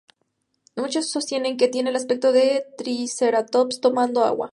Muchos 0.75 1.11
sostienen 1.11 1.57
que 1.57 1.67
tiene 1.67 1.91
el 1.91 1.95
aspecto 1.95 2.31
de 2.31 2.65
un 2.69 2.75
triceratops 2.75 3.81
tomando 3.81 4.23
agua. 4.25 4.49